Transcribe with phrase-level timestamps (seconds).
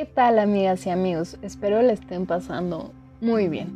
[0.00, 1.38] ¿Qué tal amigas y amigos?
[1.42, 2.90] Espero le estén pasando
[3.20, 3.68] muy bien.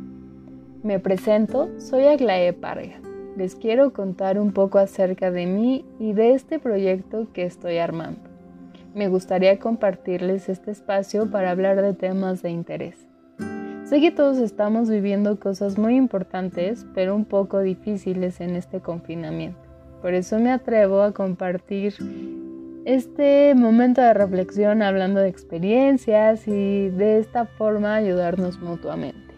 [0.81, 2.99] Me presento, soy Aglae Parga.
[3.37, 8.21] Les quiero contar un poco acerca de mí y de este proyecto que estoy armando.
[8.95, 13.07] Me gustaría compartirles este espacio para hablar de temas de interés.
[13.83, 19.59] Sé que todos estamos viviendo cosas muy importantes, pero un poco difíciles en este confinamiento.
[20.01, 21.93] Por eso me atrevo a compartir
[22.85, 29.33] este momento de reflexión hablando de experiencias y de esta forma ayudarnos mutuamente.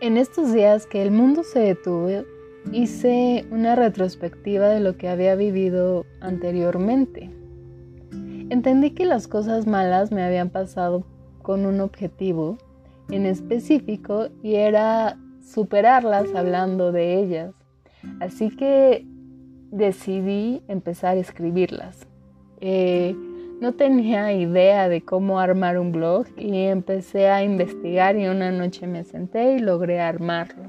[0.00, 2.24] En estos días que el mundo se detuvo,
[2.72, 7.30] hice una retrospectiva de lo que había vivido anteriormente.
[8.50, 11.04] Entendí que las cosas malas me habían pasado
[11.42, 12.58] con un objetivo
[13.10, 17.54] en específico y era superarlas hablando de ellas.
[18.20, 19.06] Así que
[19.72, 22.06] decidí empezar a escribirlas.
[22.60, 23.16] Eh,
[23.60, 28.86] no tenía idea de cómo armar un blog y empecé a investigar y una noche
[28.86, 30.64] me senté y logré armarlo.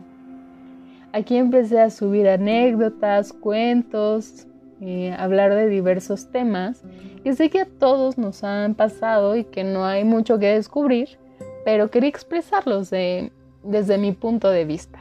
[1.11, 4.47] Aquí empecé a subir anécdotas, cuentos,
[4.81, 6.81] eh, hablar de diversos temas
[7.23, 11.09] que sé que a todos nos han pasado y que no hay mucho que descubrir,
[11.65, 14.99] pero quería expresarlos desde mi punto de vista.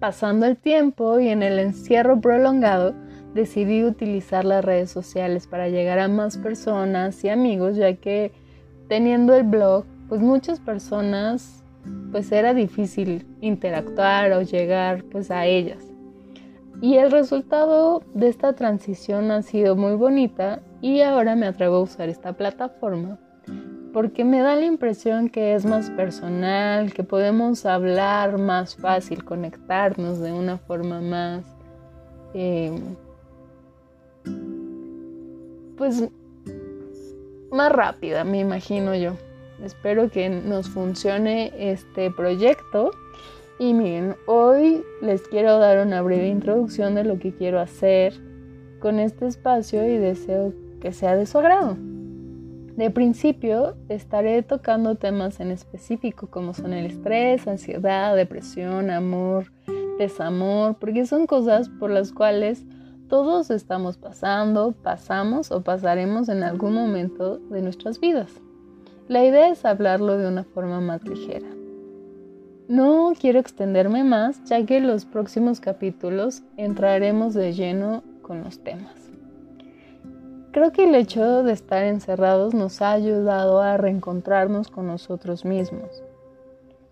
[0.00, 2.94] Pasando el tiempo y en el encierro prolongado,
[3.34, 8.30] decidí utilizar las redes sociales para llegar a más personas y amigos, ya que
[8.88, 11.64] teniendo el blog, pues muchas personas,
[12.12, 15.84] pues era difícil interactuar o llegar pues a ellas.
[16.80, 21.82] Y el resultado de esta transición ha sido muy bonita y ahora me atrevo a
[21.82, 23.18] usar esta plataforma
[23.92, 30.20] porque me da la impresión que es más personal, que podemos hablar más fácil, conectarnos
[30.20, 31.44] de una forma más,
[32.34, 32.96] em,
[35.76, 36.08] pues,
[37.50, 39.12] más rápida, me imagino yo.
[39.64, 42.90] Espero que nos funcione este proyecto.
[43.58, 48.14] Y miren, hoy les quiero dar una breve introducción de lo que quiero hacer
[48.78, 51.76] con este espacio y deseo que sea de su agrado.
[52.78, 59.50] De principio estaré tocando temas en específico como son el estrés, ansiedad, depresión, amor,
[59.98, 62.64] desamor, porque son cosas por las cuales
[63.08, 68.30] todos estamos pasando, pasamos o pasaremos en algún momento de nuestras vidas.
[69.08, 71.48] La idea es hablarlo de una forma más ligera.
[72.68, 78.62] No quiero extenderme más, ya que en los próximos capítulos entraremos de lleno con los
[78.62, 79.08] temas.
[80.50, 86.02] Creo que el hecho de estar encerrados nos ha ayudado a reencontrarnos con nosotros mismos.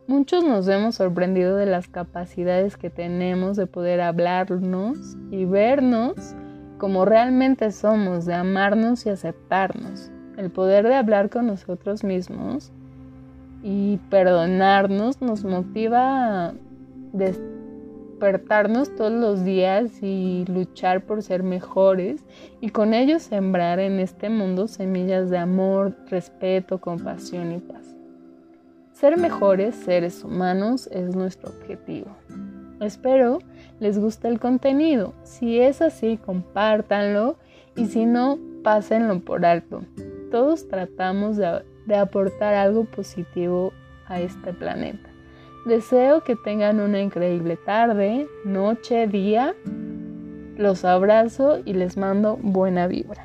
[0.06, 6.34] Muchos nos hemos sorprendido de las capacidades que tenemos de poder hablarnos y vernos
[6.78, 10.10] como realmente somos, de amarnos y aceptarnos.
[10.36, 12.70] El poder de hablar con nosotros mismos
[13.62, 16.54] y perdonarnos nos motiva a
[18.16, 22.24] despertarnos todos los días y luchar por ser mejores
[22.62, 27.94] y con ello sembrar en este mundo semillas de amor, respeto, compasión y paz.
[28.94, 32.06] Ser mejores seres humanos es nuestro objetivo.
[32.80, 33.40] Espero
[33.80, 35.12] les guste el contenido.
[35.22, 37.36] Si es así, compártanlo
[37.76, 39.82] y si no, pásenlo por alto.
[40.30, 43.74] Todos tratamos de, de aportar algo positivo
[44.06, 45.10] a este planeta.
[45.66, 49.56] Deseo que tengan una increíble tarde, noche, día.
[50.56, 53.24] Los abrazo y les mando buena vibra.